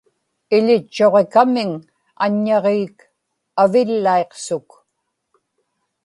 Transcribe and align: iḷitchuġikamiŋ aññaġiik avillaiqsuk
iḷitchuġikamiŋ 0.55 1.71
aññaġiik 2.25 2.97
avillaiqsuk 3.61 4.69